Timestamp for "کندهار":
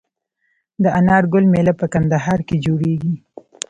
1.93-2.39